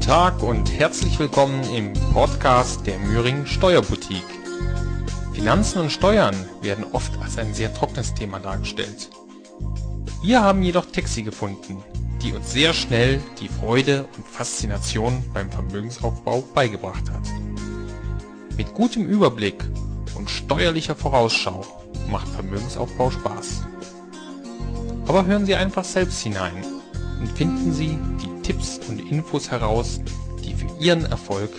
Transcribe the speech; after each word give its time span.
Tag 0.00 0.42
und 0.42 0.70
herzlich 0.72 1.18
willkommen 1.18 1.62
im 1.74 1.92
Podcast 2.12 2.86
der 2.86 2.98
Müring 2.98 3.44
Steuerboutique. 3.46 4.22
Finanzen 5.34 5.80
und 5.80 5.90
Steuern 5.90 6.34
werden 6.62 6.84
oft 6.92 7.12
als 7.20 7.36
ein 7.36 7.52
sehr 7.52 7.74
trockenes 7.74 8.14
Thema 8.14 8.38
dargestellt. 8.38 9.10
Wir 10.22 10.42
haben 10.42 10.62
jedoch 10.62 10.86
Texte 10.86 11.22
gefunden, 11.22 11.82
die 12.22 12.32
uns 12.32 12.52
sehr 12.52 12.72
schnell 12.74 13.20
die 13.40 13.48
Freude 13.48 14.06
und 14.16 14.26
Faszination 14.26 15.22
beim 15.34 15.50
Vermögensaufbau 15.50 16.42
beigebracht 16.54 17.10
hat. 17.10 17.28
Mit 18.56 18.72
gutem 18.74 19.06
Überblick 19.06 19.64
und 20.14 20.30
steuerlicher 20.30 20.94
Vorausschau 20.94 21.66
macht 22.10 22.28
Vermögensaufbau 22.28 23.10
Spaß. 23.10 23.66
Aber 25.06 25.26
hören 25.26 25.44
Sie 25.44 25.54
einfach 25.54 25.84
selbst 25.84 26.22
hinein 26.22 26.64
und 27.20 27.28
finden 27.28 27.72
Sie 27.72 27.98
die 28.22 28.42
Tipps 28.42 28.80
und 28.88 29.00
Infos 29.10 29.50
heraus, 29.50 30.00
die 30.44 30.54
für 30.54 30.68
Ihren 30.80 31.04
Erfolg 31.06 31.50